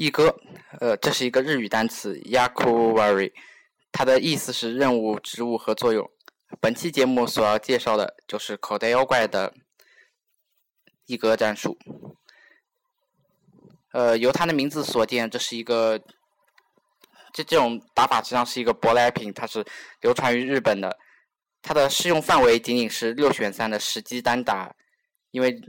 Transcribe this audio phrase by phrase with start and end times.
[0.00, 0.34] 一哥，
[0.80, 3.30] 呃，这是一个日语单词 yakuwari，
[3.92, 6.10] 它的意思是任务、职务和作用。
[6.58, 9.52] 本期节目所要介绍的就是口袋妖怪的
[11.04, 11.76] 一哥战术。
[13.92, 15.98] 呃，由它的名字所见，这是一个
[17.34, 19.62] 这这种打法实际上是一个舶来品，它是
[20.00, 20.96] 流传于日本的。
[21.60, 24.74] 它的适用范围仅仅是六选三的实机单打，
[25.30, 25.60] 因为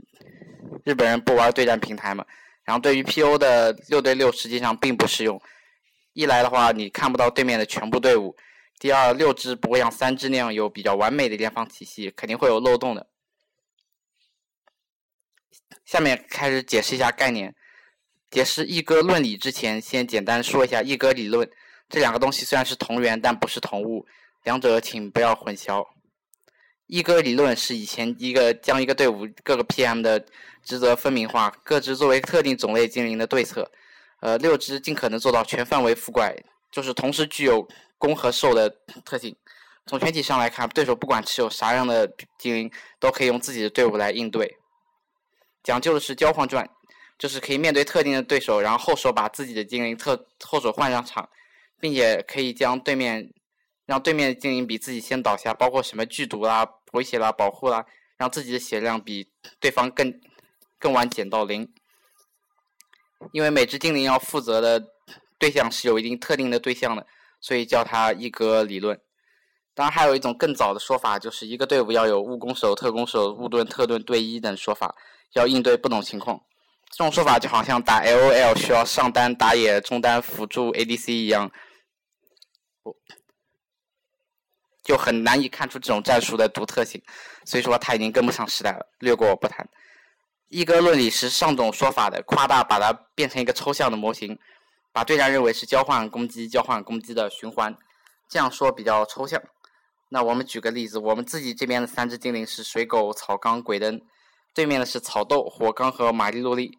[0.86, 2.24] 日本人不玩对战平台嘛。
[2.64, 3.36] 然后对于 P.O.
[3.38, 5.40] 的六对六实际上并不适用。
[6.12, 8.34] 一来的话，你看不到对面的全部队伍；
[8.78, 13.08] 第二，六支不会像三支那样有比较完美的联防体系，肯定会有漏洞的。
[15.84, 17.54] 下面开始解释一下概念。
[18.30, 21.50] 解释一哥论理之前，先简单说一下一哥理论。
[21.88, 24.06] 这两个东西虽然是同源，但不是同物，
[24.44, 25.86] 两者请不要混淆。
[26.86, 30.24] 一哥理论是以前一个将一个队伍各个 PM 的
[30.62, 33.70] 职责分明化，各支作为特定种类精灵的对策。
[34.20, 36.36] 呃，六支尽可能做到全范围覆盖，
[36.70, 37.66] 就是同时具有
[37.98, 38.70] 攻和受的
[39.04, 39.34] 特性。
[39.86, 42.06] 从全体上来看，对手不管持有啥样的
[42.38, 44.56] 精灵，都可以用自己的队伍来应对。
[45.62, 46.68] 讲究的是交换转。
[47.18, 51.28] 就是可以面对特定的对手，然后后手把自己的精灵特后手换上场，
[51.78, 53.32] 并且可以将对面
[53.92, 57.84] 让对面的精灵比自己先倒下，包括什么剧毒啦、回血啦、保护啦，
[58.16, 60.18] 让自己的血量比对方更
[60.78, 61.70] 更晚减到零。
[63.32, 64.82] 因为每只精灵要负责的
[65.38, 67.06] 对象是有一定特定的对象的，
[67.38, 68.98] 所以叫它一哥理论。
[69.74, 74.96] 当然，还有一种更早的说法，就是一个队伍要有务攻手、特攻手、务盾、特盾对一等说法，
[75.34, 76.40] 要应对不同情况。
[76.90, 81.52] 这种说法就好像打 L O L 需要上单打野、中单辅助 A D C 一样，
[84.82, 87.00] 就很难以看出这种战术的独特性。
[87.44, 89.68] 所以说他已经跟不上时代了，略过不谈。
[90.48, 94.38] 一哥论理是上种说法的夸大，把它变成一个抽象的模型，
[94.92, 97.74] 把对战认为是交换攻击、交换攻击的循环。
[98.28, 99.42] 这样说比较抽象。
[100.10, 103.98] 那我们举个例子，我们自己这边的三只精灵是水狗、草缸、鬼灯，
[104.54, 106.78] 对面的是草豆、火缸和玛丽洛丽。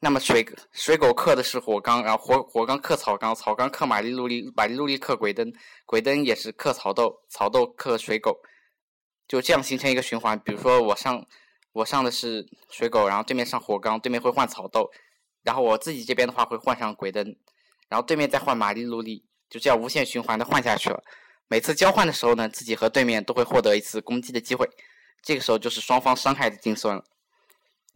[0.00, 5.52] 那么水水狗克的是火缸，然后火火缸克草缸，草缸克玛丽露丽，玛丽露丽克鬼灯，
[5.84, 8.38] 鬼灯也是克草豆，草豆克水狗，
[9.26, 10.38] 就这样形成一个循环。
[10.38, 11.26] 比如说我上
[11.72, 14.88] 我上的是水狗，然后对面上火缸，对面会换草豆，
[15.42, 17.36] 然后我自己这边的话会换上鬼灯，
[17.88, 21.02] 然后对面再换玛丽露丽，就这样无限循环的换下去了。
[21.48, 24.68] 每次交换的时候呢，自己和对面都会获得一次攻击的机会，
[25.22, 27.02] 这个时候就是双方伤害的精算了。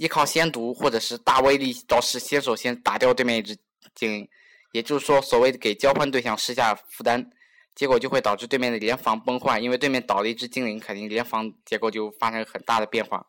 [0.03, 3.57] 依靠先毒或者是大威力招式，先手先打掉对面一只
[3.95, 4.29] 精灵，
[4.73, 7.31] 也就是说，所谓的给交换对象施下负担，
[7.77, 13.25] 结果就会导致对面的联防崩坏，因为对面倒了一只精灵，肯定联防结构就发生很大的变化。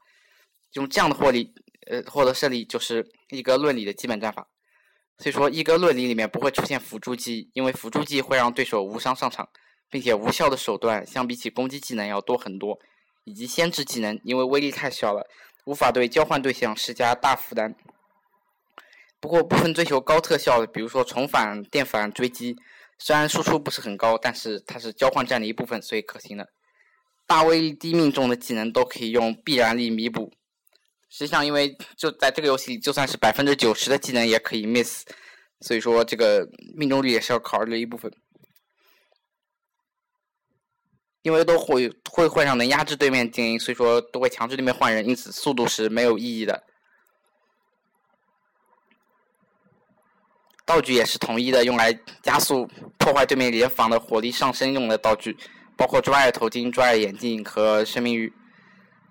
[0.72, 1.54] 用这样的获利，
[1.86, 4.48] 呃，获得胜利就是一哥论理的基本战法。
[5.20, 9.48] 所以说，一哥论理里面不会出现辅助技，因为辅助技会让对手无伤上场，
[9.92, 12.80] 并且无效的手段相比起攻击技能要多很多，
[13.26, 15.28] 以及先知技能，因为威力太小了。
[15.66, 17.76] 无法对交换对象施加大负担。
[19.20, 22.58] 不过，部分追求高特效的，比如说重返、电反、追击，
[23.00, 26.50] 虽然输出不是很高，但是它是交换战的一部分，所以可行的。
[27.26, 30.34] 大威力、低命中的技能都可以用必然力弥补。
[31.10, 35.06] 实际上，因为就在这个游戏里，就算是百分之九十的技能也可以 miss，
[35.62, 36.46] 所以说这个
[36.76, 38.12] 命中率也是要考虑的一部分。
[41.24, 46.64] 因为都会会换上能压制对面精英，所以说都会强制对面换人，因此速度是没有意义的。
[50.66, 51.92] 道具也是统一的，用来
[52.22, 55.38] 加速破坏对面联防的火力上升用的道具，
[55.76, 58.32] 包括抓耳头巾、抓耳眼镜和生命玉。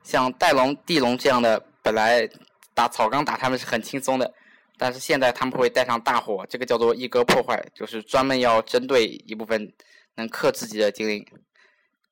[0.03, 2.29] 像戴龙、地龙这样的，本来
[2.75, 4.33] 打草缸打他们是很轻松的，
[4.77, 9.73] 但是现在他们会带上大火，这个叫做一哥破坏，就是专门要针对一部分
[10.17, 11.25] 能克自己的精灵。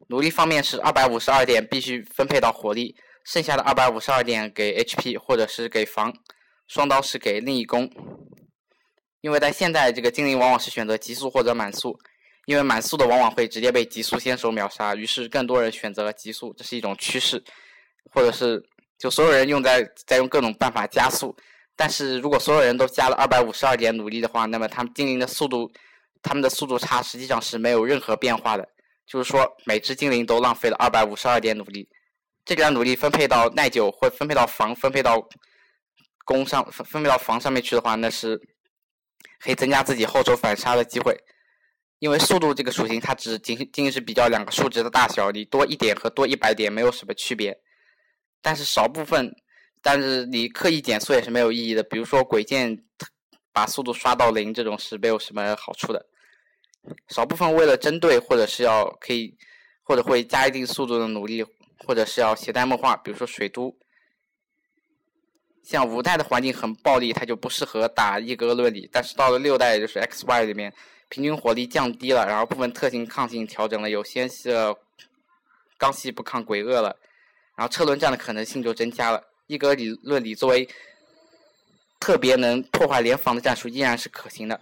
[0.08, 6.12] 努力方面是二百五十二点必须分配到火力，剩下的二百五十二点给 HP 或者是给防，
[6.66, 7.88] 双刀是给另一攻。
[9.20, 11.96] 因为在现在这个精灵往往是选择极速或者满速，
[12.46, 17.42] 因为满速的往往会直接被极速先手秒杀，于是更多人选择了极速，这是一种趋势，
[18.10, 18.60] 或者是
[18.98, 21.36] 就所有人用在在用各种办法加速。
[21.76, 25.70] 但是如果所有人都加了二百五十二点努力的话，那么他们精灵的速度，
[26.22, 28.66] 他们的速度差实际上是没有任何变化的。
[29.10, 31.88] 就是说，每只精灵都浪费了二百五十二点努力，
[32.44, 35.20] 这点努力分配到耐久或分配到防、分配到
[36.24, 38.40] 攻上、分分配到防上面去的话，那是
[39.40, 41.12] 可以增加自己后手反杀的机会。
[41.98, 47.58] 因为速度这个属性，它只仅仅仅是比较两个数值的大小，你多一点和多一百点没有什么区别。
[48.40, 49.34] 但是少部分，
[49.82, 51.82] 但是你刻意减速也是没有意义的。
[51.82, 52.80] 比如说鬼剑，
[53.52, 56.06] 把速度刷到零，这种是没有什么好处的。
[57.08, 59.36] 少部分为了针对或者是要可以
[59.82, 61.44] 或者会加一定速度的努力，
[61.86, 63.76] 或者是要携带梦话，比如说水都。
[65.62, 68.88] 像五代的环境很暴力，它就不适合打一格论理。
[68.90, 70.72] 但是到了六代，也就是 X Y 里面，
[71.10, 74.74] 平均火力降低了，然后部分特性抗性调整了，有些是
[75.76, 76.96] 刚系不抗鬼恶了，
[77.56, 79.22] 然后车轮战的可能性就增加了。
[79.46, 80.66] 一格理论理作为
[82.00, 84.58] 特别能破坏联防的战术，依然是可行的。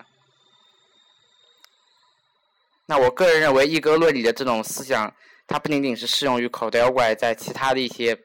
[2.91, 5.15] 那我个人认为，一哥论理的这种思想，
[5.47, 8.19] 它不仅仅是适用于口袋妖怪，在其他的一些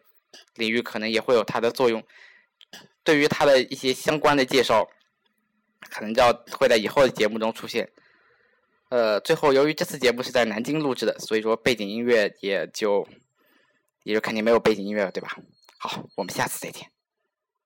[0.56, 2.02] 领域可能也会有它的作用。
[3.04, 4.88] 对于它的一些相关的介绍，
[5.90, 7.92] 可能就要会在以后的节目中出现。
[8.88, 13.06] 呃，最后由于这次节目是在南京录制的，所以说背景音乐也就
[14.04, 15.36] 也就肯定没有背景音乐了，对吧？
[15.78, 16.93] 好，我们下次再见。